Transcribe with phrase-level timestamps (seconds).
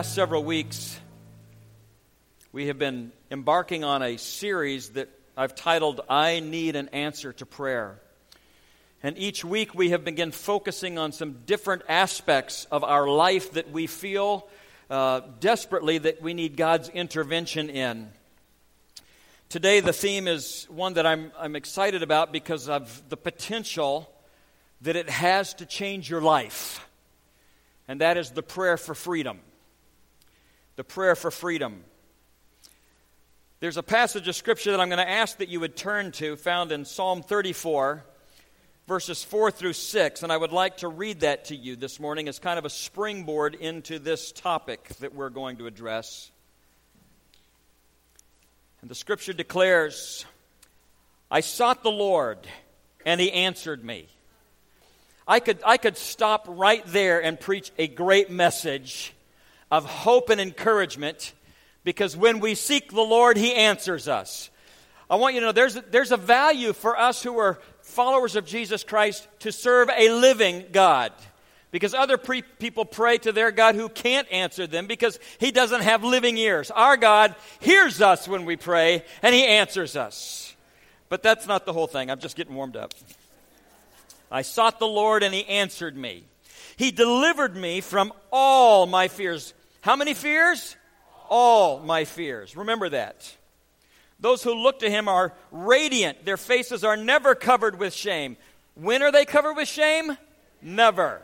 [0.00, 0.98] Past several weeks,
[2.52, 7.44] we have been embarking on a series that I've titled I Need an Answer to
[7.44, 8.00] Prayer.
[9.02, 13.72] And each week we have begun focusing on some different aspects of our life that
[13.72, 14.48] we feel
[14.88, 18.08] uh, desperately that we need God's intervention in.
[19.50, 24.10] Today, the theme is one that I'm, I'm excited about because of the potential
[24.80, 26.88] that it has to change your life,
[27.86, 29.40] and that is the prayer for freedom.
[30.76, 31.84] The prayer for freedom.
[33.60, 36.36] There's a passage of Scripture that I'm going to ask that you would turn to,
[36.36, 38.02] found in Psalm 34,
[38.88, 40.22] verses 4 through 6.
[40.22, 42.70] And I would like to read that to you this morning as kind of a
[42.70, 46.30] springboard into this topic that we're going to address.
[48.80, 50.24] And the Scripture declares,
[51.30, 52.38] I sought the Lord,
[53.04, 54.08] and He answered me.
[55.28, 59.12] I could, I could stop right there and preach a great message
[59.70, 61.32] of hope and encouragement
[61.84, 64.50] because when we seek the Lord, He answers us.
[65.08, 68.46] I want you to know there's, there's a value for us who are followers of
[68.46, 71.12] Jesus Christ to serve a living God.
[71.72, 75.82] Because other pre- people pray to their God who can't answer them because He doesn't
[75.82, 76.70] have living ears.
[76.70, 80.54] Our God hears us when we pray and He answers us.
[81.08, 82.10] But that's not the whole thing.
[82.10, 82.94] I'm just getting warmed up.
[84.30, 86.24] I sought the Lord and He answered me.
[86.76, 89.54] He delivered me from all my fears.
[89.80, 90.76] How many fears?
[91.28, 92.56] All my fears.
[92.56, 93.36] Remember that.
[94.18, 96.24] Those who look to him are radiant.
[96.24, 98.36] Their faces are never covered with shame.
[98.74, 100.16] When are they covered with shame?
[100.60, 101.22] Never.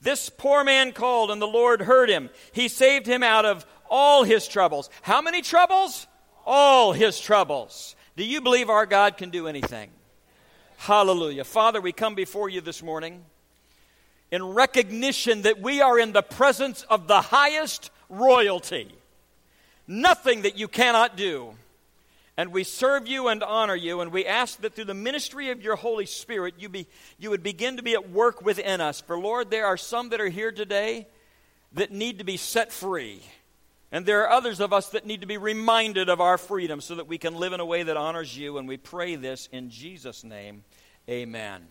[0.00, 2.30] This poor man called, and the Lord heard him.
[2.52, 4.90] He saved him out of all his troubles.
[5.02, 6.06] How many troubles?
[6.46, 7.96] All his troubles.
[8.16, 9.90] Do you believe our God can do anything?
[10.76, 11.44] Hallelujah.
[11.44, 13.24] Father, we come before you this morning
[14.34, 18.92] in recognition that we are in the presence of the highest royalty.
[19.86, 21.54] Nothing that you cannot do.
[22.36, 25.62] And we serve you and honor you, and we ask that through the ministry of
[25.62, 29.00] your Holy Spirit, you, be, you would begin to be at work within us.
[29.00, 31.06] For Lord, there are some that are here today
[31.74, 33.22] that need to be set free.
[33.92, 36.96] And there are others of us that need to be reminded of our freedom so
[36.96, 38.58] that we can live in a way that honors you.
[38.58, 40.64] And we pray this in Jesus' name.
[41.08, 41.68] Amen.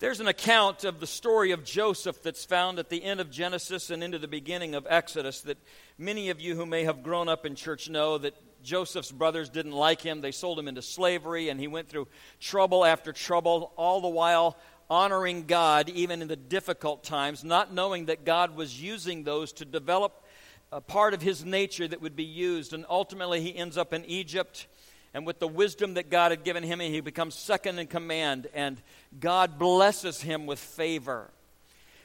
[0.00, 3.90] There's an account of the story of Joseph that's found at the end of Genesis
[3.90, 5.58] and into the beginning of Exodus that
[5.98, 9.72] many of you who may have grown up in church know that Joseph's brothers didn't
[9.72, 10.22] like him.
[10.22, 12.08] They sold him into slavery, and he went through
[12.40, 14.56] trouble after trouble, all the while
[14.88, 19.66] honoring God, even in the difficult times, not knowing that God was using those to
[19.66, 20.24] develop
[20.72, 22.72] a part of his nature that would be used.
[22.72, 24.66] And ultimately, he ends up in Egypt
[25.12, 28.80] and with the wisdom that God had given him, he becomes second in command, and
[29.18, 31.30] God blesses him with favor.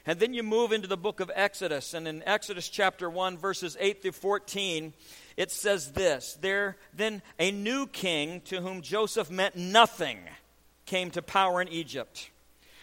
[0.06, 3.76] And then you move into the book of Exodus, and in Exodus chapter 1, verses
[3.80, 4.92] 8 through 14,
[5.36, 10.20] it says this There then a new king to whom Joseph meant nothing
[10.86, 12.30] came to power in Egypt.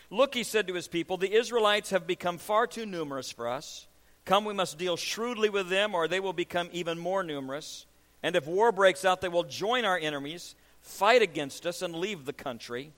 [0.09, 3.87] Look, he said to his people, the Israelites have become far too numerous for us.
[4.25, 7.85] Come, we must deal shrewdly with them, or they will become even more numerous.
[8.23, 12.25] And if war breaks out, they will join our enemies, fight against us, and leave
[12.25, 12.93] the country.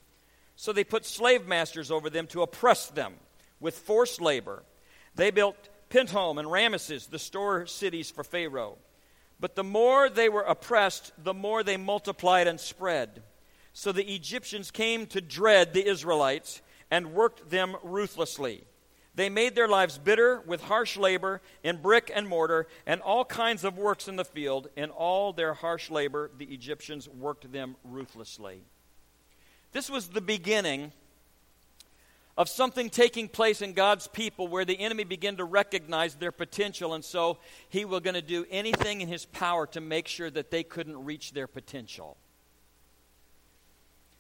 [0.55, 3.15] So they put slave masters over them to oppress them
[3.59, 4.63] with forced labor.
[5.15, 8.77] They built Pithom and Ramesses, the store cities for Pharaoh.
[9.39, 13.23] But the more they were oppressed, the more they multiplied and spread.
[13.73, 18.63] So the Egyptians came to dread the Israelites and worked them ruthlessly.
[19.15, 23.63] They made their lives bitter with harsh labor in brick and mortar and all kinds
[23.63, 24.67] of works in the field.
[24.75, 28.61] In all their harsh labor, the Egyptians worked them ruthlessly.
[29.71, 30.91] This was the beginning
[32.37, 36.93] of something taking place in God's people where the enemy began to recognize their potential,
[36.93, 37.37] and so
[37.69, 41.05] he was going to do anything in his power to make sure that they couldn't
[41.05, 42.17] reach their potential.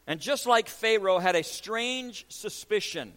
[0.07, 3.11] And just like Pharaoh had a strange suspicion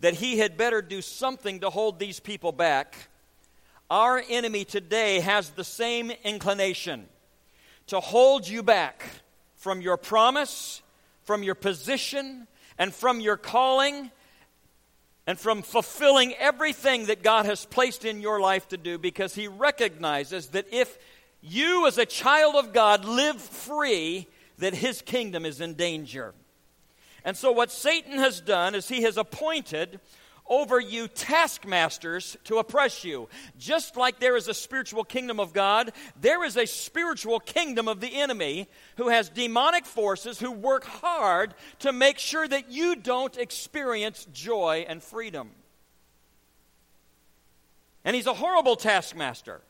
[0.00, 2.96] that he had better do something to hold these people back,
[3.90, 7.06] our enemy today has the same inclination
[7.88, 9.04] to hold you back
[9.56, 10.80] from your promise,
[11.24, 12.46] from your position,
[12.78, 14.10] and from your calling,
[15.26, 19.48] and from fulfilling everything that God has placed in your life to do because he
[19.48, 20.98] recognizes that if
[21.42, 24.26] you, as a child of God, live free,
[24.58, 26.32] that his kingdom is in danger.
[27.24, 30.00] And so, what Satan has done is he has appointed
[30.50, 33.28] over you taskmasters to oppress you.
[33.56, 38.00] Just like there is a spiritual kingdom of God, there is a spiritual kingdom of
[38.00, 43.38] the enemy who has demonic forces who work hard to make sure that you don't
[43.38, 45.50] experience joy and freedom.
[48.04, 49.60] And he's a horrible taskmaster.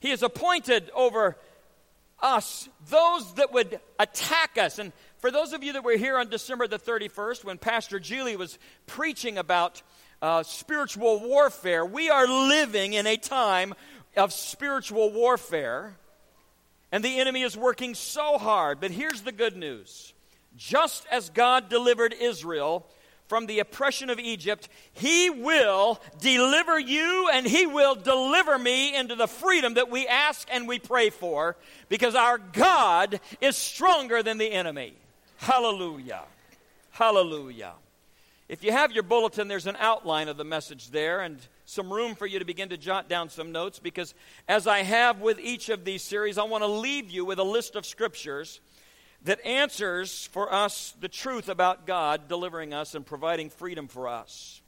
[0.00, 1.36] He is appointed over
[2.22, 4.78] us, those that would attack us.
[4.78, 8.36] And for those of you that were here on December the 31st, when Pastor Julie
[8.36, 9.82] was preaching about
[10.20, 13.74] uh, spiritual warfare, we are living in a time
[14.16, 15.96] of spiritual warfare.
[16.92, 18.80] And the enemy is working so hard.
[18.80, 20.12] But here's the good news
[20.56, 22.86] just as God delivered Israel
[23.28, 29.16] from the oppression of Egypt, He will deliver you and He will deliver me into
[29.16, 31.56] the freedom that we ask and we pray for
[31.88, 34.94] because our God is stronger than the enemy.
[35.38, 36.22] Hallelujah.
[36.90, 37.72] Hallelujah.
[38.48, 42.14] If you have your bulletin, there's an outline of the message there and some room
[42.14, 44.14] for you to begin to jot down some notes because,
[44.48, 47.44] as I have with each of these series, I want to leave you with a
[47.44, 48.60] list of scriptures
[49.24, 54.62] that answers for us the truth about God delivering us and providing freedom for us.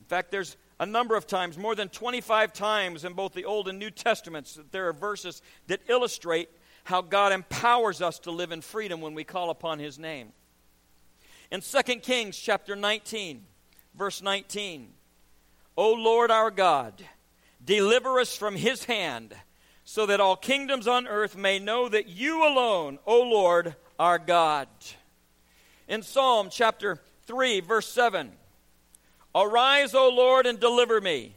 [0.00, 3.68] In fact, there's a number of times, more than 25 times in both the Old
[3.68, 6.50] and New Testaments, that there are verses that illustrate
[6.88, 10.32] how God empowers us to live in freedom when we call upon His name.
[11.52, 13.44] In 2 Kings chapter 19,
[13.94, 14.88] verse 19,
[15.76, 17.04] O Lord our God,
[17.62, 19.34] deliver us from His hand
[19.84, 24.68] so that all kingdoms on earth may know that you alone, O Lord, are God.
[25.88, 28.32] In Psalm chapter 3, verse 7
[29.34, 31.36] Arise, O Lord, and deliver me.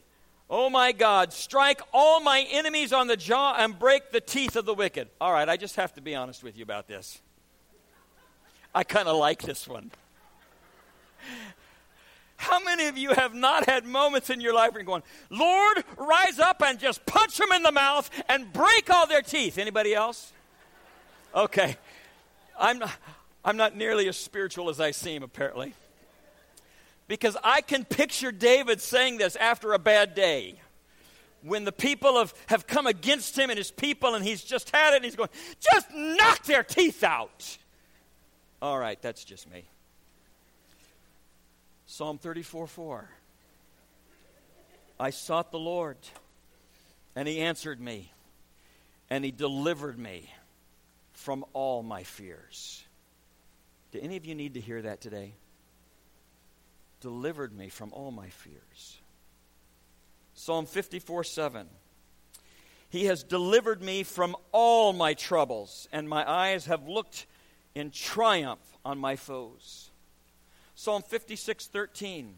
[0.52, 4.66] O my God, strike all my enemies on the jaw and break the teeth of
[4.66, 5.08] the wicked.
[5.22, 7.22] All right, I just have to be honest with you about this.
[8.76, 9.92] I kind of like this one.
[12.36, 15.86] How many of you have not had moments in your life where you're going, Lord,
[15.98, 19.58] rise up and just punch them in the mouth and break all their teeth?
[19.58, 20.34] Anybody else?
[21.34, 21.78] Okay.
[22.60, 22.92] I'm not,
[23.46, 25.76] I'm not nearly as spiritual as I seem, apparently.
[27.12, 30.56] Because I can picture David saying this after a bad day.
[31.42, 34.94] When the people have, have come against him and his people, and he's just had
[34.94, 35.28] it, and he's going,
[35.60, 37.58] just knock their teeth out.
[38.62, 39.66] All right, that's just me.
[41.86, 43.10] Psalm 34 4.
[44.98, 45.98] I sought the Lord,
[47.14, 48.10] and he answered me,
[49.10, 50.30] and he delivered me
[51.12, 52.86] from all my fears.
[53.92, 55.34] Do any of you need to hear that today?
[57.02, 59.00] Delivered me from all my fears.
[60.34, 61.68] Psalm 54 7.
[62.90, 67.26] He has delivered me from all my troubles, and my eyes have looked
[67.76, 69.92] in triumph on my foes.
[70.76, 72.36] Psalm 56 13.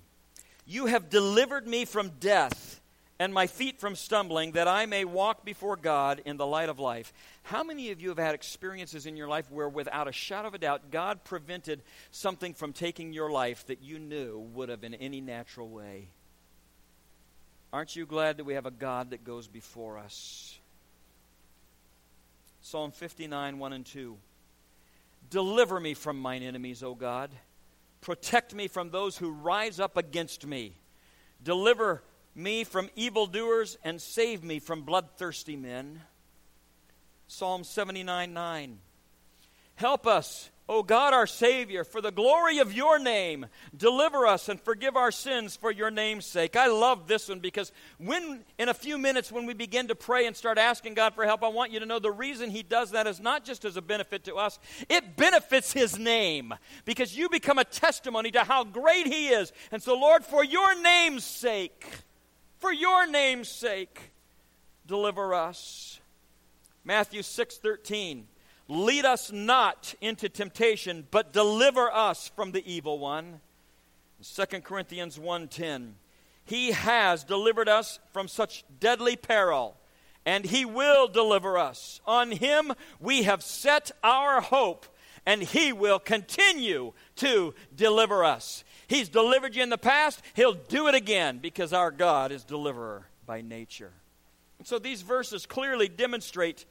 [0.65, 2.81] You have delivered me from death
[3.19, 6.79] and my feet from stumbling, that I may walk before God in the light of
[6.79, 7.13] life.
[7.43, 10.53] How many of you have had experiences in your life where, without a shadow of
[10.53, 11.81] a doubt, God prevented
[12.11, 16.09] something from taking your life that you knew would have in any natural way?
[17.71, 20.59] Aren't you glad that we have a God that goes before us?
[22.61, 24.17] Psalm 59 1 and 2.
[25.29, 27.29] Deliver me from mine enemies, O God
[28.03, 30.75] Protect me from those who rise up against me.
[31.41, 32.03] Deliver
[32.35, 36.01] me from evildoers and save me from bloodthirsty men.
[37.27, 38.79] Psalm 79 9.
[39.75, 44.61] Help us O God, our Savior, for the glory of your name, deliver us and
[44.61, 46.55] forgive our sins for your name's sake.
[46.55, 50.25] I love this one because when, in a few minutes, when we begin to pray
[50.25, 52.91] and start asking God for help, I want you to know the reason He does
[52.91, 56.53] that is not just as a benefit to us, it benefits His name
[56.85, 59.51] because you become a testimony to how great He is.
[59.69, 61.85] And so, Lord, for your name's sake,
[62.63, 64.13] for your name's sake,
[64.87, 65.99] deliver us.
[66.85, 68.25] Matthew 6 13.
[68.69, 73.41] Lead us not into temptation, but deliver us from the evil one.
[74.21, 75.95] 2 Corinthians 1:10
[76.45, 79.75] He has delivered us from such deadly peril,
[80.25, 81.99] and he will deliver us.
[82.07, 84.85] On him we have set our hope,
[85.25, 88.63] and he will continue to deliver us.
[88.93, 93.07] He's delivered you in the past, he'll do it again because our God is deliverer
[93.25, 93.91] by nature.
[94.59, 96.65] And so these verses clearly demonstrate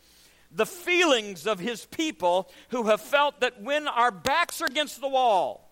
[0.53, 5.09] the feelings of his people who have felt that when our backs are against the
[5.09, 5.69] wall,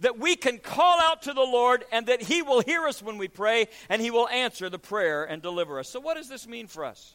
[0.00, 3.16] that we can call out to the Lord and that he will hear us when
[3.16, 5.88] we pray and he will answer the prayer and deliver us.
[5.88, 7.14] So, what does this mean for us?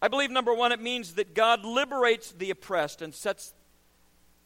[0.00, 3.52] I believe, number one, it means that God liberates the oppressed and sets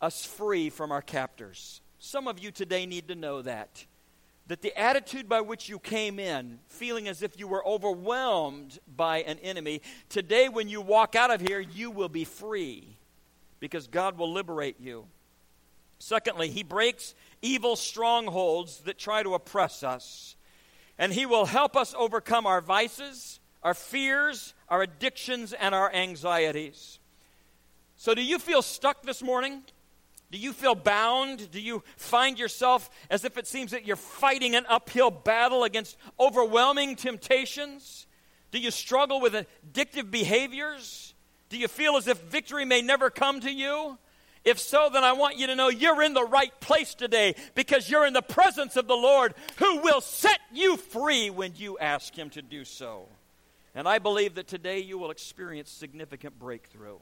[0.01, 1.83] us free from our captors.
[2.07, 3.87] Some of you today need to know that
[4.49, 9.23] that the attitude by which you came in, feeling as if you were overwhelmed by
[9.23, 9.81] an enemy,
[10.11, 12.99] today when you walk out of here, you will be free
[13.59, 15.07] because God will liberate you.
[15.99, 20.37] Secondly, He breaks evil strongholds that try to oppress us.
[20.99, 26.99] and He will help us overcome our vices, our fears, our addictions, and our anxieties.
[27.97, 29.63] So, do you feel stuck this morning?
[30.35, 31.49] Do you feel bound?
[31.53, 35.97] Do you find yourself as if it seems that you're fighting an uphill battle against
[36.19, 38.09] overwhelming temptations?
[38.51, 41.15] Do you struggle with addictive behaviors?
[41.51, 43.97] Do you feel as if victory may never come to you?
[44.45, 47.89] If so, then I want you to know you're in the right place today because
[47.89, 52.13] you're in the presence of the Lord who will set you free when you ask
[52.13, 53.07] Him to do so.
[53.73, 56.99] And I believe that today you will experience significant breakthrough.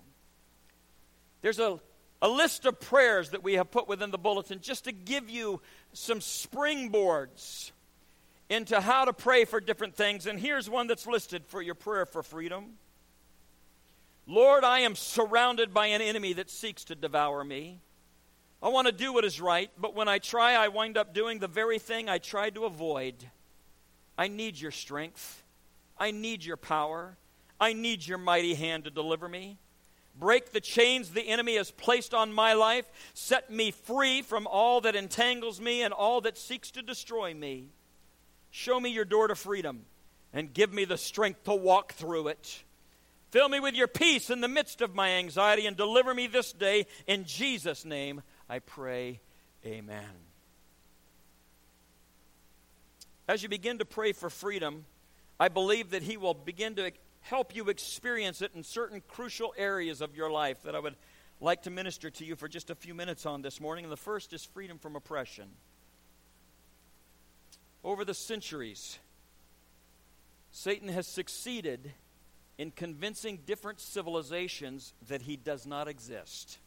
[1.40, 1.80] There's a,
[2.22, 5.60] a list of prayers that we have put within the bulletin just to give you
[5.92, 7.72] some springboards
[8.48, 10.26] into how to pray for different things.
[10.26, 12.74] And here's one that's listed for your prayer for freedom.
[14.26, 17.80] Lord, I am surrounded by an enemy that seeks to devour me.
[18.62, 21.40] I want to do what is right, but when I try, I wind up doing
[21.40, 23.16] the very thing I tried to avoid.
[24.16, 25.42] I need your strength.
[25.98, 27.16] I need your power.
[27.58, 29.58] I need your mighty hand to deliver me.
[30.14, 32.84] Break the chains the enemy has placed on my life.
[33.14, 37.68] Set me free from all that entangles me and all that seeks to destroy me.
[38.50, 39.86] Show me your door to freedom
[40.32, 42.62] and give me the strength to walk through it.
[43.30, 46.52] Fill me with your peace in the midst of my anxiety and deliver me this
[46.52, 46.86] day.
[47.06, 49.20] In Jesus' name, I pray.
[49.64, 50.04] Amen.
[53.26, 54.84] As you begin to pray for freedom,
[55.40, 56.92] I believe that He will begin to
[57.22, 60.96] help you experience it in certain crucial areas of your life that I would
[61.40, 63.84] like to minister to you for just a few minutes on this morning.
[63.84, 65.48] And the first is freedom from oppression.
[67.84, 68.98] Over the centuries,
[70.52, 71.92] Satan has succeeded
[72.58, 76.58] in convincing different civilizations that he does not exist.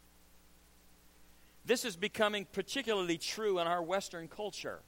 [1.64, 4.80] This is becoming particularly true in our Western culture.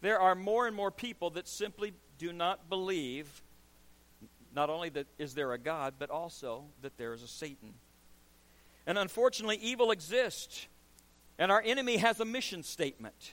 [0.00, 3.42] There are more and more people that simply do not believe
[4.54, 7.74] not only that is there a God, but also that there is a Satan.
[8.86, 10.66] And unfortunately, evil exists.
[11.38, 13.32] And our enemy has a mission statement.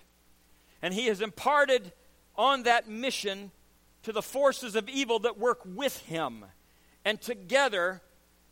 [0.81, 1.91] And he has imparted
[2.35, 3.51] on that mission
[4.03, 6.45] to the forces of evil that work with him.
[7.03, 8.01] And together,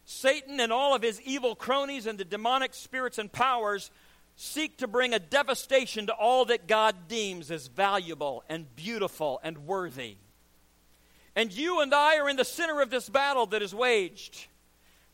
[0.05, 3.91] Satan and all of his evil cronies and the demonic spirits and powers
[4.35, 9.59] seek to bring a devastation to all that God deems as valuable and beautiful and
[9.59, 10.17] worthy.
[11.35, 14.47] And you and I are in the center of this battle that is waged.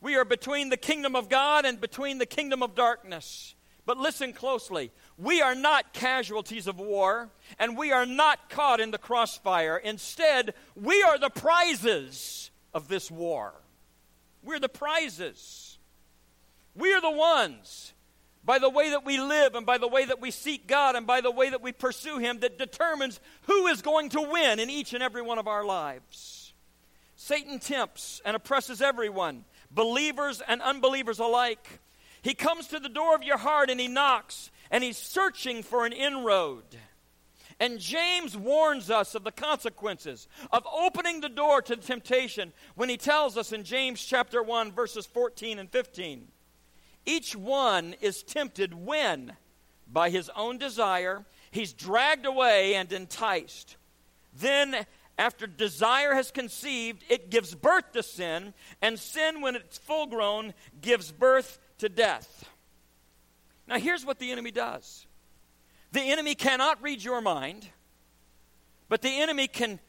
[0.01, 3.55] We are between the kingdom of God and between the kingdom of darkness.
[3.85, 4.91] But listen closely.
[5.17, 9.77] We are not casualties of war, and we are not caught in the crossfire.
[9.77, 13.53] Instead, we are the prizes of this war.
[14.43, 15.77] We're the prizes.
[16.75, 17.93] We are the ones,
[18.43, 21.05] by the way that we live and by the way that we seek God and
[21.05, 24.69] by the way that we pursue Him, that determines who is going to win in
[24.69, 26.53] each and every one of our lives.
[27.15, 31.79] Satan tempts and oppresses everyone, believers and unbelievers alike.
[32.23, 35.85] He comes to the door of your heart and he knocks, and he's searching for
[35.85, 36.63] an inroad.
[37.59, 42.97] And James warns us of the consequences of opening the door to temptation when he
[42.97, 46.27] tells us in James chapter 1 verses 14 and 15.
[47.05, 49.33] Each one is tempted when
[49.91, 53.77] by his own desire he's dragged away and enticed.
[54.33, 54.85] Then
[55.17, 60.53] after desire has conceived, it gives birth to sin, and sin, when it's full grown,
[60.81, 62.49] gives birth to death.
[63.67, 65.05] Now, here's what the enemy does
[65.91, 67.67] the enemy cannot read your mind,
[68.89, 69.79] but the enemy can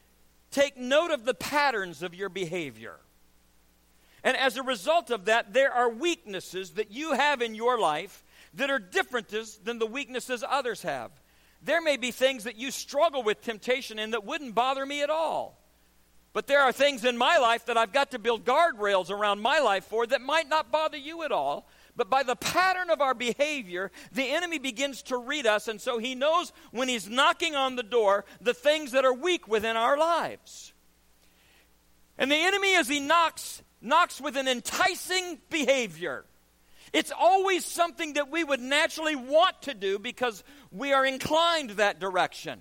[0.51, 2.99] take note of the patterns of your behavior.
[4.25, 8.25] And as a result of that, there are weaknesses that you have in your life
[8.55, 9.29] that are different
[9.65, 11.11] than the weaknesses others have.
[11.63, 15.11] There may be things that you struggle with temptation in that wouldn't bother me at
[15.11, 15.59] all.
[16.33, 19.59] But there are things in my life that I've got to build guardrails around my
[19.59, 23.15] life for that might not bother you at all but by the pattern of our
[23.15, 27.77] behavior, the enemy begins to read us, and so he knows when he's knocking on
[27.77, 30.73] the door the things that are weak within our lives.
[32.17, 36.25] And the enemy, as he knocks, knocks with an enticing behavior.
[36.93, 42.01] It's always something that we would naturally want to do because we are inclined that
[42.01, 42.61] direction.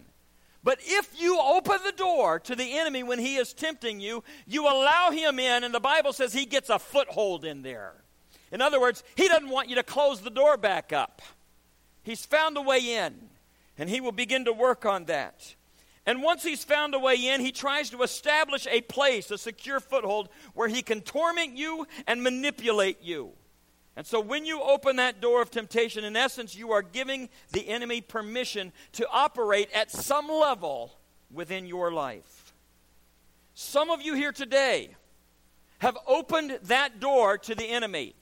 [0.63, 4.63] But if you open the door to the enemy when he is tempting you, you
[4.65, 7.93] allow him in, and the Bible says he gets a foothold in there.
[8.51, 11.21] In other words, he doesn't want you to close the door back up.
[12.03, 13.15] He's found a way in,
[13.77, 15.55] and he will begin to work on that.
[16.05, 19.79] And once he's found a way in, he tries to establish a place, a secure
[19.79, 23.33] foothold, where he can torment you and manipulate you.
[23.95, 27.67] And so when you open that door of temptation, in essence, you are giving the
[27.67, 30.97] enemy permission to operate at some level
[31.29, 32.53] within your life.
[33.53, 34.95] Some of you here today
[35.79, 38.15] have opened that door to the enemy.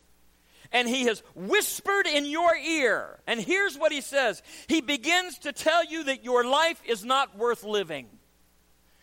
[0.72, 3.20] And he has whispered in your ear.
[3.26, 7.38] And here's what he says He begins to tell you that your life is not
[7.38, 8.08] worth living.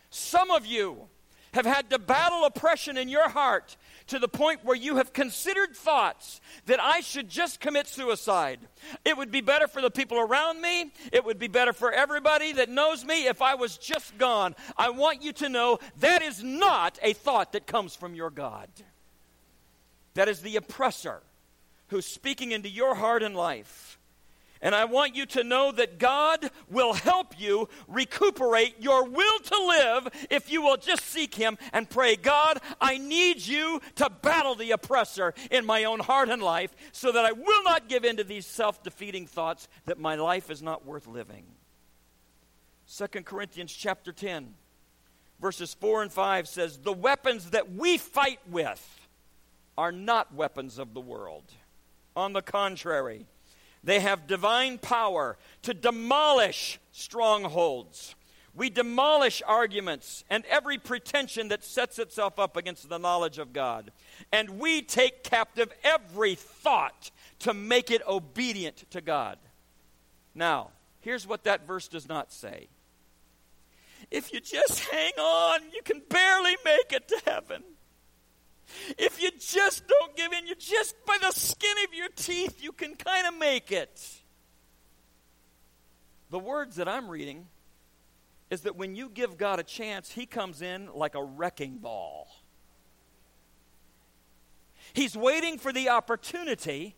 [0.09, 1.07] Some of you
[1.53, 3.75] have had to battle oppression in your heart
[4.07, 8.59] to the point where you have considered thoughts that I should just commit suicide.
[9.03, 10.91] It would be better for the people around me.
[11.11, 14.55] It would be better for everybody that knows me if I was just gone.
[14.77, 18.69] I want you to know that is not a thought that comes from your God.
[20.13, 21.21] That is the oppressor
[21.87, 23.97] who's speaking into your heart and life.
[24.61, 29.67] And I want you to know that God will help you recuperate your will to
[29.67, 34.55] live if you will just seek Him and pray, God, I need you to battle
[34.55, 38.17] the oppressor in my own heart and life so that I will not give in
[38.17, 41.45] to these self defeating thoughts that my life is not worth living.
[42.95, 44.55] 2 Corinthians chapter 10,
[45.39, 49.07] verses 4 and 5 says, The weapons that we fight with
[49.77, 51.43] are not weapons of the world.
[52.17, 53.27] On the contrary,
[53.83, 58.15] they have divine power to demolish strongholds.
[58.55, 63.91] We demolish arguments and every pretension that sets itself up against the knowledge of God.
[64.31, 69.37] And we take captive every thought to make it obedient to God.
[70.33, 70.71] Now,
[71.01, 72.67] here's what that verse does not say.
[74.09, 77.63] If you just hang on, you can barely make it to heaven.
[78.97, 82.71] If you just don't give in, you just by the skin of your teeth, you
[82.71, 84.01] can kind of make it.
[86.29, 87.47] The words that I'm reading
[88.49, 92.27] is that when you give God a chance, He comes in like a wrecking ball.
[94.93, 96.95] He's waiting for the opportunity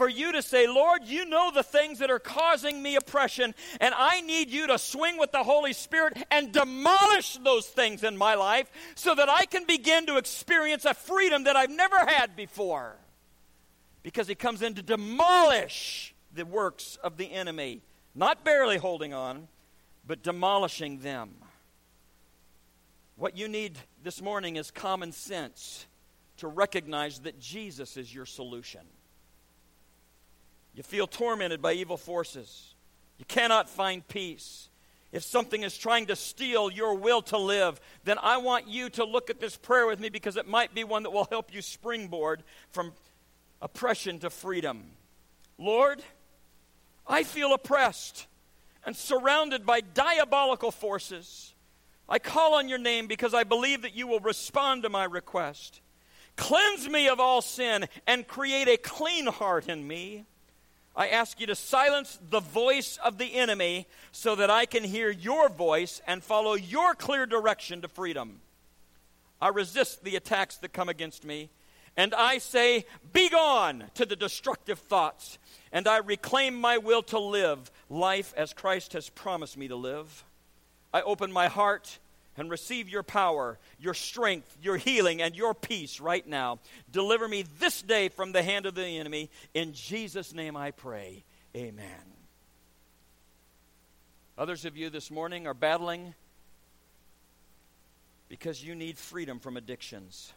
[0.00, 3.92] for you to say, Lord, you know the things that are causing me oppression, and
[3.94, 8.34] I need you to swing with the Holy Spirit and demolish those things in my
[8.34, 12.96] life so that I can begin to experience a freedom that I've never had before.
[14.02, 17.82] Because He comes in to demolish the works of the enemy,
[18.14, 19.48] not barely holding on,
[20.06, 21.32] but demolishing them.
[23.16, 25.84] What you need this morning is common sense
[26.38, 28.80] to recognize that Jesus is your solution.
[30.74, 32.74] You feel tormented by evil forces.
[33.18, 34.68] You cannot find peace.
[35.12, 39.04] If something is trying to steal your will to live, then I want you to
[39.04, 41.62] look at this prayer with me because it might be one that will help you
[41.62, 42.92] springboard from
[43.60, 44.92] oppression to freedom.
[45.58, 46.02] Lord,
[47.06, 48.26] I feel oppressed
[48.86, 51.54] and surrounded by diabolical forces.
[52.08, 55.80] I call on your name because I believe that you will respond to my request.
[56.36, 60.24] Cleanse me of all sin and create a clean heart in me.
[61.00, 65.08] I ask you to silence the voice of the enemy so that I can hear
[65.08, 68.42] your voice and follow your clear direction to freedom.
[69.40, 71.48] I resist the attacks that come against me,
[71.96, 72.84] and I say,
[73.14, 75.38] Begone to the destructive thoughts,
[75.72, 80.22] and I reclaim my will to live life as Christ has promised me to live.
[80.92, 81.98] I open my heart
[82.40, 86.58] and receive your power, your strength, your healing, and your peace right now.
[86.90, 89.28] Deliver me this day from the hand of the enemy.
[89.52, 91.22] In Jesus' name I pray.
[91.54, 92.00] Amen.
[94.38, 96.14] Others of you this morning are battling
[98.30, 100.32] because you need freedom from addictions.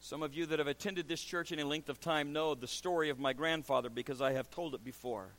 [0.00, 3.08] Some of you that have attended this church any length of time know the story
[3.08, 5.30] of my grandfather because I have told it before.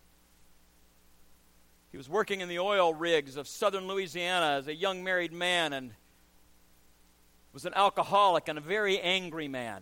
[1.91, 5.73] He was working in the oil rigs of southern Louisiana as a young married man
[5.73, 5.91] and
[7.51, 9.81] was an alcoholic and a very angry man.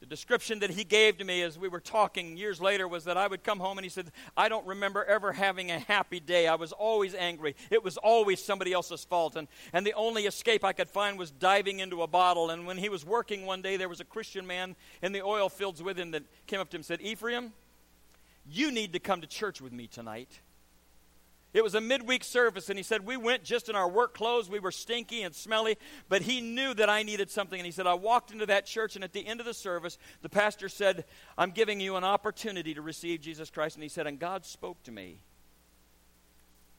[0.00, 3.18] The description that he gave to me as we were talking years later was that
[3.18, 6.48] I would come home and he said, I don't remember ever having a happy day.
[6.48, 7.54] I was always angry.
[7.70, 9.36] It was always somebody else's fault.
[9.36, 12.48] And, and the only escape I could find was diving into a bottle.
[12.48, 15.50] And when he was working one day, there was a Christian man in the oil
[15.50, 17.52] fields with him that came up to him and said, Ephraim,
[18.48, 20.40] you need to come to church with me tonight.
[21.52, 24.48] It was a midweek service, and he said, We went just in our work clothes.
[24.48, 25.76] We were stinky and smelly,
[26.08, 27.58] but he knew that I needed something.
[27.58, 29.98] And he said, I walked into that church, and at the end of the service,
[30.22, 31.04] the pastor said,
[31.36, 33.74] I'm giving you an opportunity to receive Jesus Christ.
[33.74, 35.24] And he said, And God spoke to me.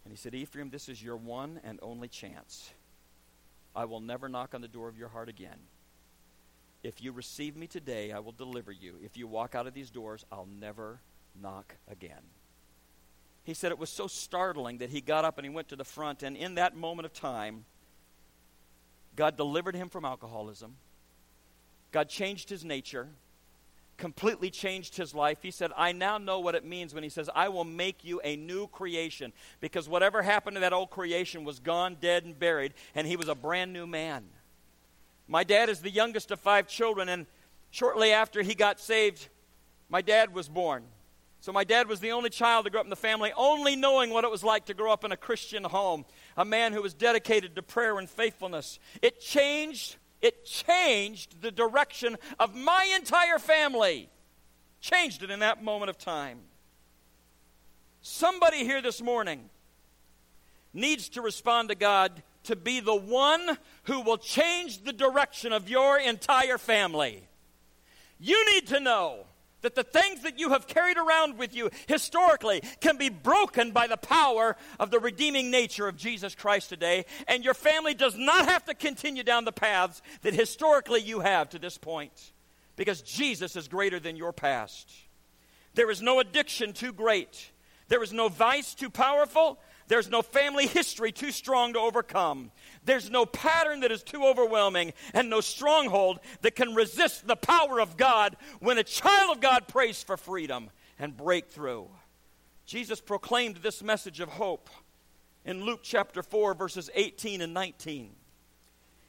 [0.06, 2.72] And he said, Ephraim, this is your one and only chance.
[3.76, 5.60] I will never knock on the door of your heart again.
[6.82, 8.96] If you receive me today, I will deliver you.
[9.04, 11.02] If you walk out of these doors, I'll never
[11.40, 12.24] knock again.
[13.44, 15.84] He said it was so startling that he got up and he went to the
[15.84, 17.66] front, and in that moment of time,
[19.16, 20.76] God delivered him from alcoholism.
[21.92, 23.10] God changed his nature.
[24.02, 25.38] completely changed his life.
[25.44, 28.20] He said, I now know what it means when he says, I will make you
[28.24, 29.32] a new creation.
[29.62, 33.28] Because whatever happened to that old creation was gone, dead, and buried, and he was
[33.28, 34.26] a brand new man.
[35.28, 37.28] My dad is the youngest of five children, and
[37.70, 39.30] shortly after he got saved,
[39.88, 40.84] my dad was born.
[41.42, 44.12] So my dad was the only child to grow up in the family, only knowing
[44.12, 46.06] what it was like to grow up in a Christian home,
[46.38, 48.78] a man who was dedicated to prayer and faithfulness.
[49.02, 54.08] It changed, it changed the direction of my entire family.
[54.82, 56.42] Changed it in that moment of time.
[58.04, 59.50] Somebody here this morning
[60.74, 65.70] needs to respond to God to be the one who will change the direction of
[65.70, 67.28] your entire family.
[68.20, 69.26] You need to know
[69.62, 73.88] that the things that you have carried around with you historically can be broken by
[73.88, 78.45] the power of the redeeming nature of Jesus Christ today, and your family does not
[78.45, 82.34] have to continue down the paths that historically you have to this point,
[82.76, 84.91] because Jesus is greater than your past.
[85.74, 87.52] There is no addiction too great,
[87.88, 89.60] there is no vice too powerful,
[89.92, 92.52] there's no family history too strong to overcome.
[92.86, 97.82] There's no pattern that is too overwhelming and no stronghold that can resist the power
[97.82, 101.88] of God when a child of God prays for freedom and breakthrough.
[102.66, 104.70] Jesus proclaimed this message of hope
[105.44, 108.12] in Luke chapter 4, verses 18 and 19.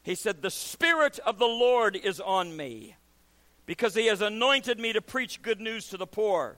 [0.03, 2.97] He said, The Spirit of the Lord is on me
[3.67, 6.57] because he has anointed me to preach good news to the poor.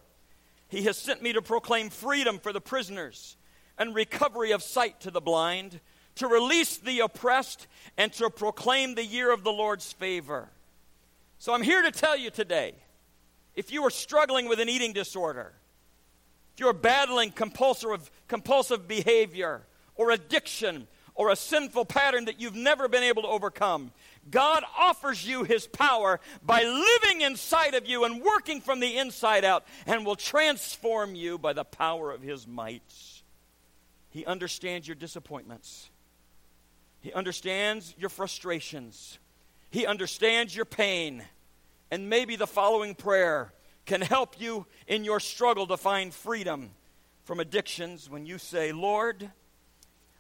[0.69, 3.37] He has sent me to proclaim freedom for the prisoners
[3.79, 5.81] and recovery of sight to the blind
[6.17, 10.49] to release the oppressed, and to proclaim the year of the Lord's favor.
[11.39, 12.75] So I'm here to tell you today
[13.55, 15.53] if you are struggling with an eating disorder,
[16.55, 19.63] if you're battling compulsive, compulsive behavior
[19.97, 23.93] or addiction or a sinful pattern that you've never been able to overcome,
[24.31, 29.45] God offers you His power by living inside of you and working from the inside
[29.45, 32.83] out and will transform you by the power of His might.
[34.15, 35.91] He understands your disappointments.
[37.01, 39.19] He understands your frustrations.
[39.73, 41.25] He understands your pain.
[41.91, 43.53] And maybe the following prayer
[43.87, 46.71] can help you in your struggle to find freedom
[47.25, 49.33] from addictions when you say, Lord,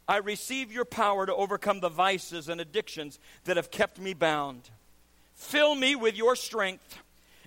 [0.09, 4.71] I receive your power to overcome the vices and addictions that have kept me bound.
[5.35, 6.99] Fill me with your strength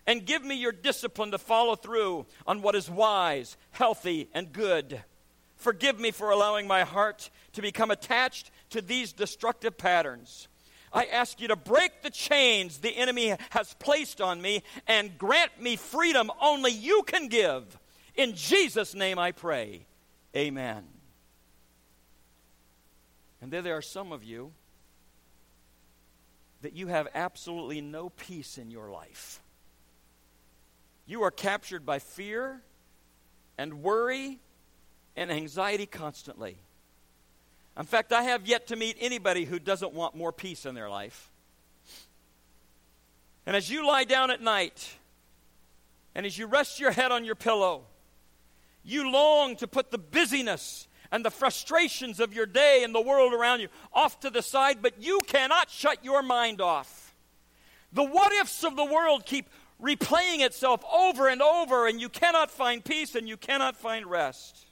[0.08, 5.04] and give me your discipline to follow through on what is wise, healthy, and good.
[5.58, 10.48] Forgive me for allowing my heart to become attached to these destructive patterns.
[10.94, 15.62] I ask you to break the chains the enemy has placed on me and grant
[15.62, 17.78] me freedom only you can give.
[18.16, 19.86] In Jesus' name I pray.
[20.36, 20.84] Amen.
[23.42, 24.52] And there, there are some of you
[26.62, 29.42] that you have absolutely no peace in your life.
[31.06, 32.62] You are captured by fear
[33.58, 34.40] and worry
[35.18, 36.58] and anxiety constantly.
[37.78, 40.90] In fact, I have yet to meet anybody who doesn't want more peace in their
[40.90, 41.30] life.
[43.46, 44.96] And as you lie down at night,
[46.16, 47.84] and as you rest your head on your pillow,
[48.84, 53.34] you long to put the busyness and the frustrations of your day and the world
[53.34, 57.16] around you off to the side, but you cannot shut your mind off.
[57.94, 59.50] The what ifs of the world keep
[59.82, 64.67] replaying itself over and over, and you cannot find peace and you cannot find rest.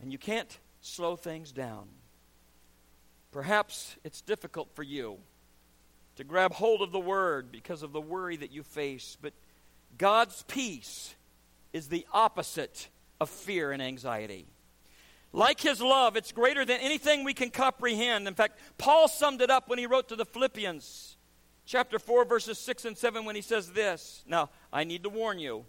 [0.00, 1.88] And you can't slow things down.
[3.32, 5.18] Perhaps it's difficult for you
[6.16, 9.32] to grab hold of the word because of the worry that you face, but
[9.98, 11.14] God's peace
[11.72, 12.88] is the opposite
[13.20, 14.46] of fear and anxiety.
[15.32, 18.26] Like his love, it's greater than anything we can comprehend.
[18.26, 21.16] In fact, Paul summed it up when he wrote to the Philippians,
[21.66, 24.24] chapter 4, verses 6 and 7, when he says this.
[24.26, 25.66] Now, I need to warn you,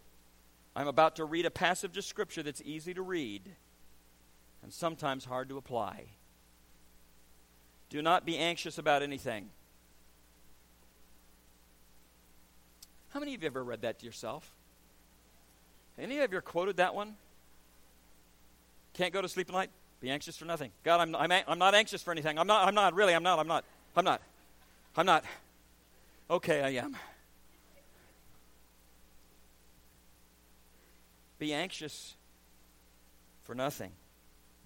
[0.75, 3.55] I'm about to read a passage of Scripture that's easy to read
[4.67, 6.03] and sometimes hard to apply.
[7.89, 9.47] Do not be anxious about anything.
[13.11, 14.53] How many of you ever read that to yourself?
[15.97, 17.15] Any of you ever quoted that one?
[18.93, 19.69] Can't go to sleep at night?
[20.01, 20.71] Be anxious for nothing.
[20.83, 22.37] God, I'm, I'm, I'm not anxious for anything.
[22.37, 23.63] I'm not, I'm not, really, I'm not, I'm not,
[23.95, 24.21] I'm not,
[24.97, 25.23] I'm not.
[26.29, 26.97] Okay, I am.
[31.39, 32.15] Be anxious
[33.45, 33.93] for nothing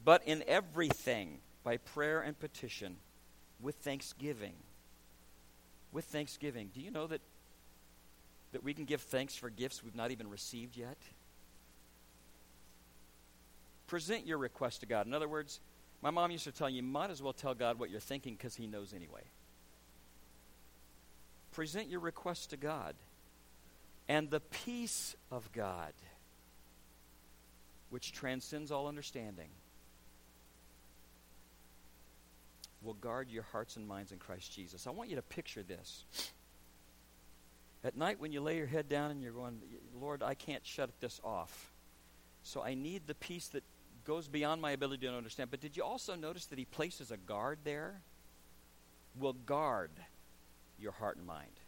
[0.04, 2.98] but in everything by prayer and petition
[3.60, 4.54] with thanksgiving.
[5.92, 6.70] With thanksgiving.
[6.74, 7.22] Do you know that,
[8.52, 10.98] that we can give thanks for gifts we've not even received yet?
[13.88, 15.06] Present your request to God.
[15.06, 15.60] In other words,
[16.02, 18.34] my mom used to tell you, you might as well tell God what you're thinking
[18.34, 19.24] because He knows anyway.
[21.52, 22.96] Present your request to God.
[24.08, 25.94] And the peace of God,
[27.90, 29.50] which transcends all understanding,
[32.82, 34.88] will guard your hearts and minds in Christ Jesus.
[34.88, 36.04] I want you to picture this.
[37.84, 39.60] At night, when you lay your head down and you're going,
[40.00, 41.72] Lord, I can't shut this off.
[42.44, 43.64] So I need the peace that
[44.06, 45.52] goes beyond my ability to understand.
[45.52, 48.02] But did you also notice that He places a guard there?
[49.20, 49.92] Will guard
[50.80, 51.60] your heart and mind.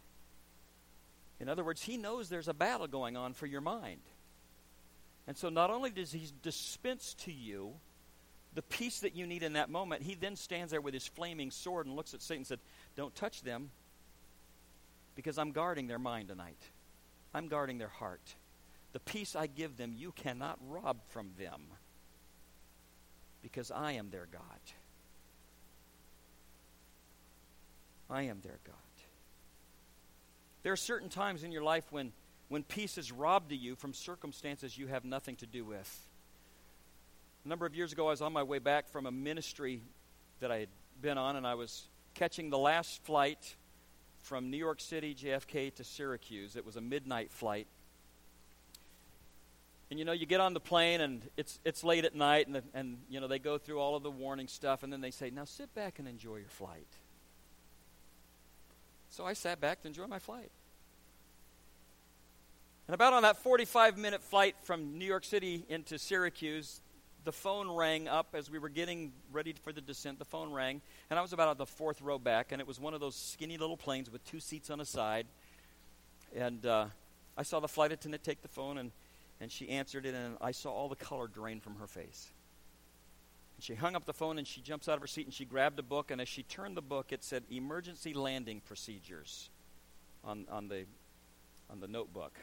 [1.40, 4.00] In other words, He knows there's a battle going on for your mind.
[5.26, 7.74] And so not only does He dispense to you
[8.54, 11.50] the peace that you need in that moment, He then stands there with His flaming
[11.50, 12.60] sword and looks at Satan and said,
[12.96, 13.70] Don't touch them
[15.14, 16.62] because I'm guarding their mind tonight.
[17.34, 18.34] I'm guarding their heart.
[18.92, 21.62] The peace I give them, you cannot rob from them
[23.42, 24.40] because I am their God.
[28.08, 28.76] I am their God.
[30.62, 32.12] There are certain times in your life when,
[32.48, 36.06] when peace is robbed to you from circumstances you have nothing to do with.
[37.44, 39.82] A number of years ago, I was on my way back from a ministry
[40.40, 40.68] that I had
[41.02, 43.56] been on, and I was catching the last flight
[44.22, 46.56] from New York City, JFK, to Syracuse.
[46.56, 47.66] It was a midnight flight.
[49.90, 52.56] And you know, you get on the plane and it's, it's late at night, and,
[52.56, 55.10] the, and you know, they go through all of the warning stuff, and then they
[55.10, 56.88] say, Now sit back and enjoy your flight.
[59.10, 60.50] So I sat back to enjoy my flight.
[62.88, 66.80] And about on that 45 minute flight from New York City into Syracuse,
[67.24, 70.18] the phone rang up as we were getting ready for the descent.
[70.18, 72.78] The phone rang, and I was about on the fourth row back, and it was
[72.78, 75.26] one of those skinny little planes with two seats on a side.
[76.36, 76.86] And uh,
[77.36, 78.92] I saw the flight attendant take the phone, and,
[79.40, 82.28] and she answered it, and I saw all the color drain from her face.
[83.56, 85.44] And she hung up the phone, and she jumps out of her seat, and she
[85.44, 89.48] grabbed a book, and as she turned the book, it said Emergency Landing Procedures
[90.24, 90.84] on, on, the,
[91.70, 92.34] on the notebook.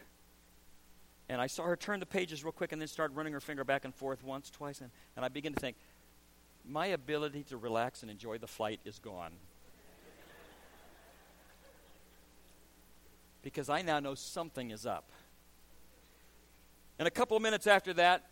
[1.31, 3.63] And I saw her turn the pages real quick and then start running her finger
[3.63, 5.77] back and forth once, twice, and, and I begin to think,
[6.67, 9.31] my ability to relax and enjoy the flight is gone.
[13.41, 15.09] because I now know something is up.
[16.99, 18.25] And a couple of minutes after that,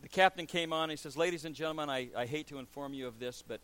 [0.00, 0.88] the captain came on.
[0.88, 3.60] He says, Ladies and gentlemen, I, I hate to inform you of this, but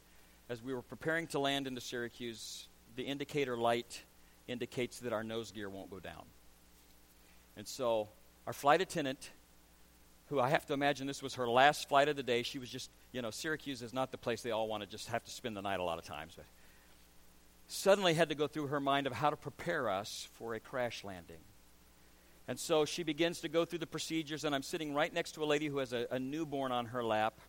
[0.51, 4.03] as we were preparing to land into Syracuse, the indicator light
[4.49, 6.25] indicates that our nose gear won't go down.
[7.57, 8.11] And so
[8.47, 9.31] our flight attendant,
[10.27, 12.71] who I have to imagine this was her last flight of the day, she was
[12.71, 15.31] just, you know, Syracuse is not the place they all want to just have to
[15.31, 16.47] spend the night a lot of times, but
[17.69, 21.05] suddenly had to go through her mind of how to prepare us for a crash
[21.05, 21.41] landing.
[22.47, 25.45] And so she begins to go through the procedures, and I'm sitting right next to
[25.45, 27.41] a lady who has a, a newborn on her lap.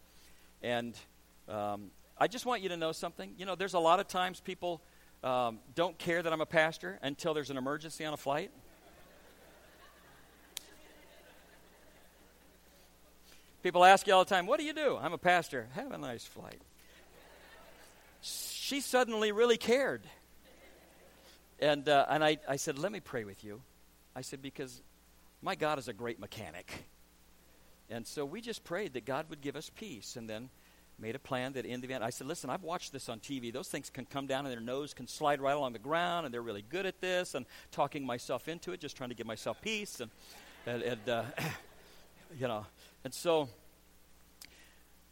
[0.62, 0.98] And
[1.50, 3.34] um, I just want you to know something.
[3.38, 4.82] You know, there's a lot of times people
[5.22, 8.52] um, don't care that I'm a pastor until there's an emergency on a flight.
[13.66, 14.96] People ask you all the time, What do you do?
[15.02, 15.68] I'm a pastor.
[15.74, 16.62] Have a nice flight.
[18.22, 20.04] She suddenly really cared.
[21.60, 23.64] And, uh, and I, I said, Let me pray with you.
[24.16, 24.84] I said, Because
[25.42, 26.86] my God is a great mechanic.
[27.90, 30.50] And so we just prayed that God would give us peace and then
[31.00, 33.52] made a plan that in the event, I said, Listen, I've watched this on TV.
[33.52, 36.32] Those things can come down and their nose can slide right along the ground, and
[36.32, 37.34] they're really good at this.
[37.34, 40.02] And talking myself into it, just trying to give myself peace.
[40.02, 40.12] And,
[40.68, 41.24] and, and uh,
[42.40, 42.68] you know,
[43.06, 43.48] and so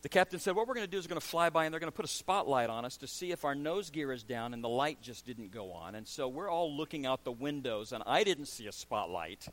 [0.02, 1.74] the captain said, What we're going to do is we're going to fly by and
[1.74, 4.24] they're going to put a spotlight on us to see if our nose gear is
[4.24, 5.96] down, and the light just didn't go on.
[5.96, 9.48] And so we're all looking out the windows, and I didn't see a spotlight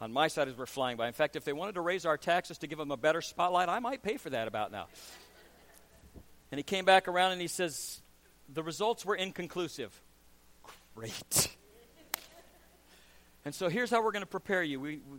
[0.00, 1.08] on my side as we're flying by.
[1.08, 3.68] In fact, if they wanted to raise our taxes to give them a better spotlight,
[3.68, 4.86] I might pay for that about now.
[6.52, 8.00] And he came back around and he says,
[8.48, 9.92] The results were inconclusive.
[10.94, 11.48] Great.
[13.44, 14.78] and so here's how we're going to prepare you.
[14.78, 15.18] We, we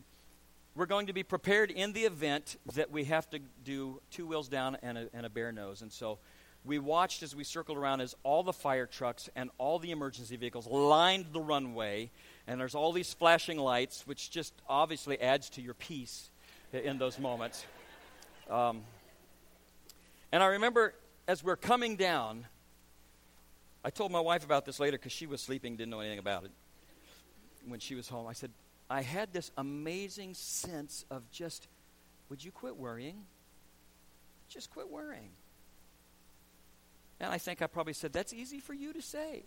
[0.76, 4.48] we're going to be prepared in the event that we have to do two wheels
[4.48, 5.82] down and a, and a bare nose.
[5.82, 6.20] And so
[6.66, 10.36] we watched as we circled around as all the fire trucks and all the emergency
[10.36, 12.10] vehicles lined the runway.
[12.48, 16.30] And there's all these flashing lights, which just obviously adds to your peace
[16.72, 17.66] in those moments.
[18.50, 18.82] Um,
[20.32, 20.96] and I remember
[21.28, 22.46] as we're coming down,
[23.86, 26.46] I told my wife about this later because she was sleeping, didn't know anything about
[26.46, 26.52] it.
[27.68, 28.52] When she was home, I said,
[28.94, 31.68] I had this amazing sense of just,
[32.30, 33.24] would you quit worrying?
[34.50, 35.32] Just quit worrying.
[37.20, 39.46] And I think I probably said, that's easy for you to say.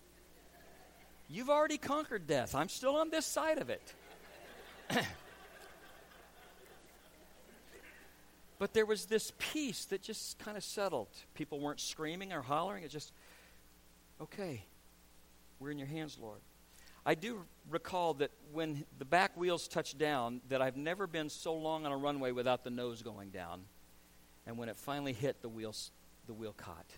[1.29, 2.57] You've already conquered death.
[2.57, 3.95] I'm still on this side of it.
[8.59, 11.07] but there was this peace that just kind of settled.
[11.35, 12.83] People weren't screaming or hollering.
[12.83, 13.13] It just,
[14.21, 14.65] okay,
[15.61, 16.41] we're in your hands, Lord.
[17.09, 21.55] I do recall that when the back wheels touched down, that I've never been so
[21.55, 23.62] long on a runway without the nose going down.
[24.45, 25.92] And when it finally hit, the wheels,
[26.27, 26.90] the wheel caught,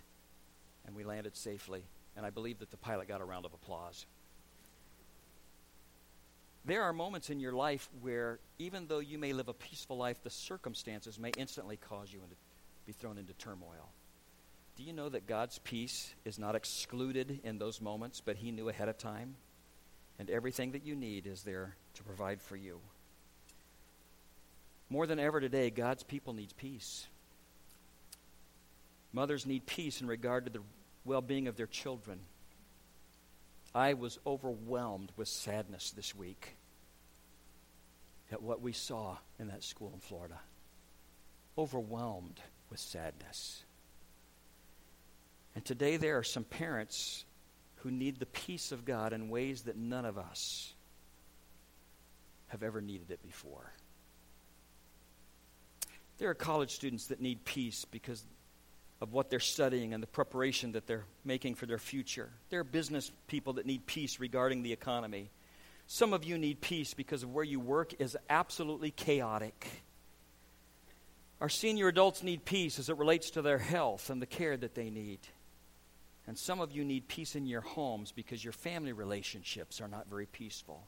[0.87, 1.83] and we landed safely.
[2.17, 4.07] And I believe that the pilot got a round of applause.
[6.65, 10.23] There are moments in your life where, even though you may live a peaceful life,
[10.23, 12.35] the circumstances may instantly cause you to
[12.87, 13.91] be thrown into turmoil.
[14.75, 18.69] Do you know that God's peace is not excluded in those moments, but He knew
[18.69, 19.35] ahead of time?
[20.19, 22.79] And everything that you need is there to provide for you.
[24.89, 27.07] More than ever today, God's people need peace.
[29.13, 30.61] Mothers need peace in regard to the
[31.05, 32.19] well being of their children.
[33.73, 36.55] I was overwhelmed with sadness this week
[38.31, 40.39] at what we saw in that school in Florida.
[41.57, 43.63] Overwhelmed with sadness.
[45.55, 47.25] And today there are some parents
[47.79, 50.73] who need the peace of God in ways that none of us
[52.47, 53.71] have ever needed it before.
[56.17, 58.23] There are college students that need peace because
[59.01, 62.29] of what they're studying and the preparation that they're making for their future.
[62.49, 65.29] There are business people that need peace regarding the economy.
[65.87, 69.67] Some of you need peace because of where you work is absolutely chaotic.
[71.39, 74.75] Our senior adults need peace as it relates to their health and the care that
[74.75, 75.19] they need.
[76.29, 80.07] And some of you need peace in your homes because your family relationships are not
[80.07, 80.85] very peaceful.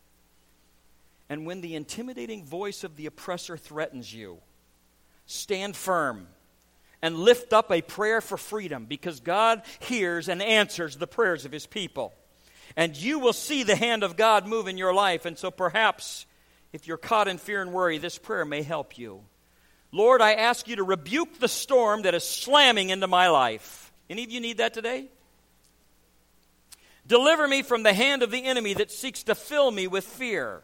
[1.30, 4.38] And when the intimidating voice of the oppressor threatens you,
[5.26, 6.28] stand firm
[7.02, 11.52] and lift up a prayer for freedom because God hears and answers the prayers of
[11.52, 12.14] his people.
[12.78, 15.26] And you will see the hand of God move in your life.
[15.26, 16.28] And so perhaps
[16.72, 19.22] if you're caught in fear and worry, this prayer may help you.
[19.92, 23.92] Lord, I ask you to rebuke the storm that is slamming into my life.
[24.08, 25.10] Any of you need that today?
[27.08, 30.64] Deliver me from the hand of the enemy that seeks to fill me with fear.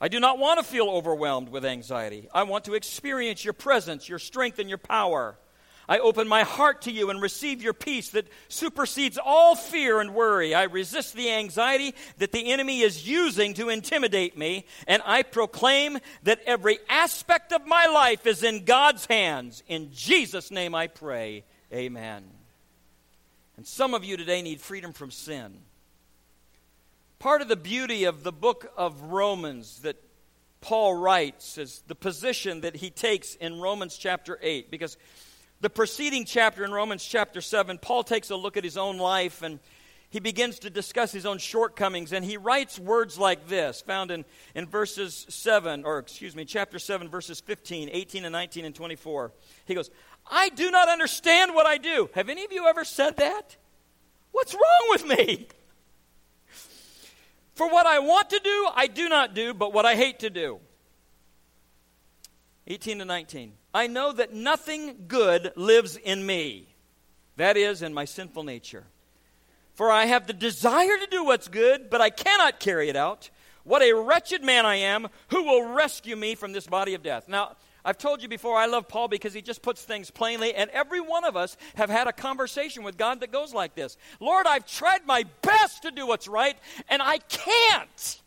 [0.00, 2.28] I do not want to feel overwhelmed with anxiety.
[2.34, 5.36] I want to experience your presence, your strength, and your power.
[5.88, 10.14] I open my heart to you and receive your peace that supersedes all fear and
[10.14, 10.54] worry.
[10.54, 15.98] I resist the anxiety that the enemy is using to intimidate me, and I proclaim
[16.22, 19.62] that every aspect of my life is in God's hands.
[19.68, 21.44] In Jesus' name I pray.
[21.72, 22.24] Amen.
[23.56, 25.58] And some of you today need freedom from sin.
[27.18, 29.96] Part of the beauty of the book of Romans that
[30.60, 34.70] Paul writes is the position that he takes in Romans chapter 8.
[34.70, 34.96] Because
[35.60, 39.42] the preceding chapter in Romans chapter 7, Paul takes a look at his own life
[39.42, 39.60] and
[40.14, 42.12] he begins to discuss his own shortcomings.
[42.12, 46.78] And he writes words like this, found in, in verses 7, or excuse me, chapter
[46.78, 49.32] 7, verses 15, 18, and 19, and 24.
[49.64, 49.90] He goes,
[50.26, 52.08] I do not understand what I do.
[52.14, 53.56] Have any of you ever said that?
[54.32, 55.48] What's wrong with me?
[57.54, 60.30] For what I want to do, I do not do, but what I hate to
[60.30, 60.58] do.
[62.66, 63.52] 18 to 19.
[63.72, 66.74] I know that nothing good lives in me,
[67.36, 68.84] that is, in my sinful nature.
[69.74, 73.30] For I have the desire to do what's good, but I cannot carry it out.
[73.64, 75.08] What a wretched man I am!
[75.28, 77.28] Who will rescue me from this body of death?
[77.28, 80.70] Now, I've told you before, I love Paul because he just puts things plainly, and
[80.70, 84.46] every one of us have had a conversation with God that goes like this Lord,
[84.46, 86.56] I've tried my best to do what's right,
[86.88, 88.22] and I can't.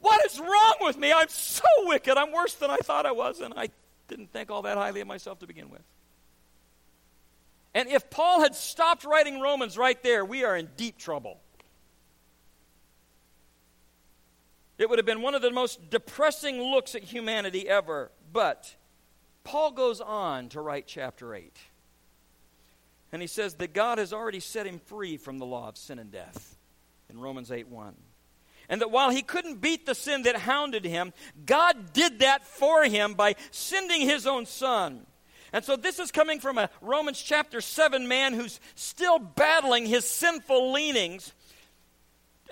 [0.00, 1.12] What is wrong with me?
[1.12, 2.16] I'm so wicked.
[2.16, 3.68] I'm worse than I thought I was, and I
[4.08, 5.82] didn't think all that highly of myself to begin with.
[7.74, 11.38] And if Paul had stopped writing Romans right there, we are in deep trouble.
[14.78, 18.10] It would have been one of the most depressing looks at humanity ever.
[18.32, 18.74] But
[19.44, 21.56] Paul goes on to write chapter 8.
[23.12, 25.98] And he says that God has already set him free from the law of sin
[25.98, 26.56] and death
[27.08, 27.94] in Romans 8 1.
[28.68, 31.14] And that while he couldn't beat the sin that hounded him,
[31.46, 35.06] God did that for him by sending his own son.
[35.54, 40.04] And so this is coming from a Romans chapter 7 man who's still battling his
[40.04, 41.32] sinful leanings,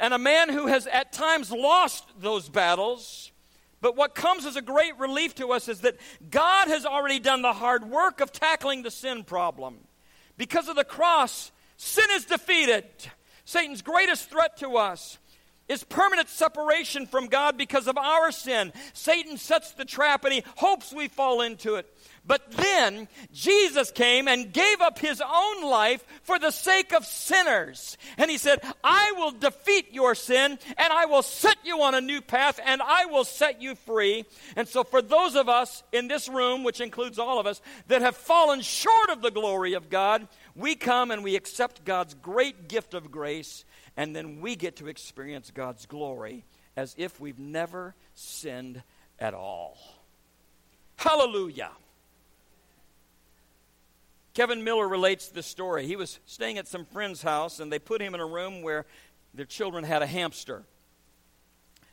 [0.01, 3.31] and a man who has at times lost those battles
[3.81, 5.97] but what comes as a great relief to us is that
[6.31, 9.79] God has already done the hard work of tackling the sin problem.
[10.37, 12.85] Because of the cross, sin is defeated.
[13.45, 15.19] Satan's greatest threat to us
[15.69, 18.73] is permanent separation from God because of our sin.
[18.93, 21.93] Satan sets the trap and he hopes we fall into it.
[22.27, 27.97] But then Jesus came and gave up his own life for the sake of sinners.
[28.19, 32.01] And he said, I will defeat your sin and I will set you on a
[32.01, 34.25] new path and I will set you free.
[34.57, 38.03] And so, for those of us in this room, which includes all of us, that
[38.03, 42.69] have fallen short of the glory of God, we come and we accept God's great
[42.69, 43.65] gift of grace
[43.97, 46.45] and then we get to experience God's glory
[46.77, 48.83] as if we've never sinned
[49.19, 49.79] at all.
[50.97, 51.71] Hallelujah.
[54.35, 55.87] Kevin Miller relates this story.
[55.87, 58.85] He was staying at some friend's house, and they put him in a room where
[59.33, 60.65] their children had a hamster.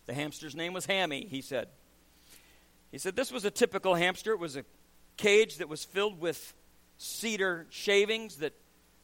[0.08, 1.70] The hamster's name was Hammy, he said.
[2.92, 4.34] He said this was a typical hamster.
[4.34, 4.66] It was a
[5.16, 6.54] cage that was filled with
[6.98, 8.54] cedar shavings that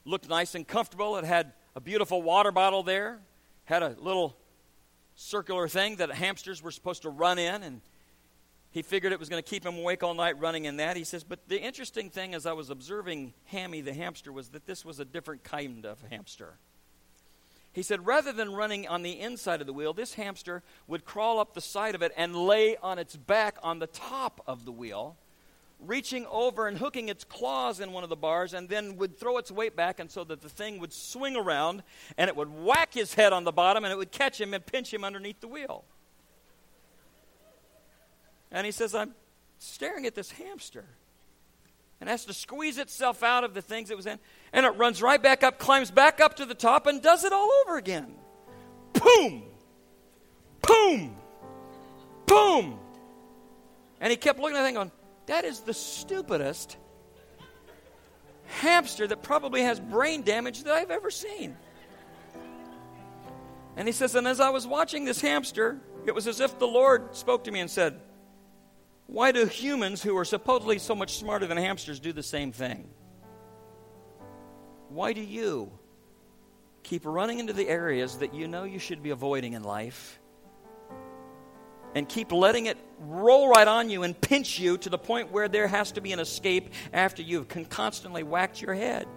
[0.03, 1.15] looked nice and comfortable.
[1.15, 3.19] It had a beautiful water bottle there,
[3.65, 4.35] had a little
[5.15, 7.81] circular thing that hamsters were supposed to run in, and
[8.71, 10.95] he figured it was going to keep him awake all night running in that.
[10.95, 14.65] He says, but the interesting thing as I was observing Hammy the hamster was that
[14.65, 16.59] this was a different kind of hamster.
[17.71, 21.39] He said, rather than running on the inside of the wheel, this hamster would crawl
[21.39, 24.71] up the side of it and lay on its back on the top of the
[24.71, 25.17] wheel,
[25.79, 29.37] reaching over and hooking its claws in one of the bars, and then would throw
[29.37, 31.83] its weight back, and so that the thing would swing around,
[32.17, 34.65] and it would whack his head on the bottom, and it would catch him and
[34.65, 35.85] pinch him underneath the wheel.
[38.51, 39.13] And he says, I'm
[39.59, 40.85] staring at this hamster.
[42.01, 44.19] And has to squeeze itself out of the things it was in.
[44.53, 47.33] And it runs right back up, climbs back up to the top, and does it
[47.33, 48.15] all over again.
[48.93, 49.43] Boom!
[50.61, 51.15] Boom!
[52.25, 52.79] Boom!
[53.99, 54.91] And he kept looking at the thing going,
[55.29, 56.75] That is the stupidest
[58.47, 61.55] hamster that probably has brain damage that I've ever seen.
[63.77, 66.67] And he says, And as I was watching this hamster, it was as if the
[66.67, 67.99] Lord spoke to me and said,
[69.09, 72.87] why do humans who are supposedly so much smarter than hamsters do the same thing?
[74.89, 75.71] Why do you
[76.83, 80.18] keep running into the areas that you know you should be avoiding in life
[81.95, 85.47] and keep letting it roll right on you and pinch you to the point where
[85.47, 89.07] there has to be an escape after you've constantly whacked your head?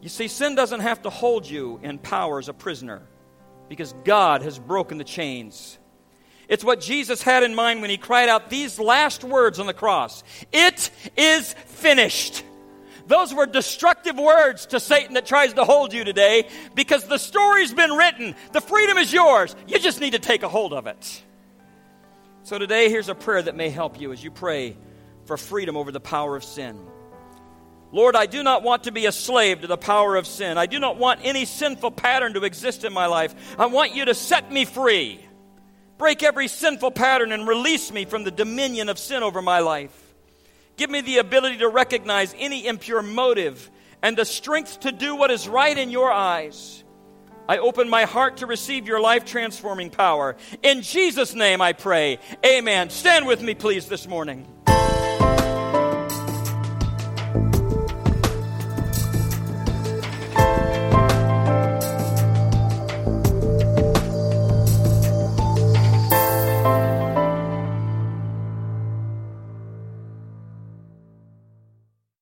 [0.00, 3.02] You see, sin doesn't have to hold you in power as a prisoner
[3.68, 5.78] because God has broken the chains.
[6.48, 9.72] It's what Jesus had in mind when he cried out these last words on the
[9.72, 10.22] cross
[10.52, 12.44] It is finished.
[13.06, 17.72] Those were destructive words to Satan that tries to hold you today because the story's
[17.72, 18.34] been written.
[18.52, 19.54] The freedom is yours.
[19.66, 21.22] You just need to take a hold of it.
[22.44, 24.76] So today, here's a prayer that may help you as you pray
[25.24, 26.78] for freedom over the power of sin.
[27.92, 30.58] Lord, I do not want to be a slave to the power of sin.
[30.58, 33.34] I do not want any sinful pattern to exist in my life.
[33.58, 35.24] I want you to set me free.
[35.96, 40.03] Break every sinful pattern and release me from the dominion of sin over my life.
[40.76, 43.70] Give me the ability to recognize any impure motive
[44.02, 46.82] and the strength to do what is right in your eyes.
[47.48, 50.36] I open my heart to receive your life transforming power.
[50.62, 52.18] In Jesus' name I pray.
[52.44, 52.90] Amen.
[52.90, 54.46] Stand with me, please, this morning.